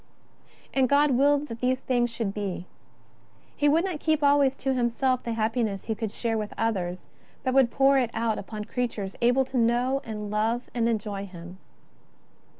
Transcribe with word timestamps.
And 0.73 0.89
God 0.89 1.11
willed 1.11 1.47
these 1.61 1.79
things 1.79 2.09
should 2.09 2.33
be. 2.33 2.65
He 3.55 3.69
would 3.69 3.85
not 3.85 3.99
keep 3.99 4.23
always 4.23 4.55
to 4.55 4.73
Himself 4.73 5.21
the 5.21 5.33
happiness 5.33 5.85
He 5.85 5.93
could 5.93 6.11
share 6.11 6.39
with 6.39 6.55
others, 6.57 7.05
but 7.43 7.53
would 7.53 7.69
pour 7.69 7.99
it 7.99 8.09
out 8.11 8.39
upon 8.39 8.65
creatures 8.65 9.13
able 9.21 9.45
to 9.45 9.57
know 9.59 10.01
and 10.03 10.31
love 10.31 10.71
and 10.73 10.89
enjoy 10.89 11.27
Him. 11.27 11.59